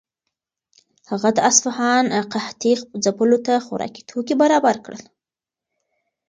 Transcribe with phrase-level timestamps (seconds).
[1.09, 5.03] هغه د اصفهان قحطۍ ځپلو ته خوراکي توکي برابر کړل.